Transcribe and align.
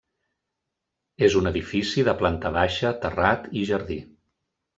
És 1.27 1.35
un 1.41 1.49
edifici 1.49 2.05
de 2.07 2.15
planta 2.23 2.53
baixa, 2.57 2.95
terrat 3.05 3.47
i 3.61 3.69
jardí. 3.73 4.01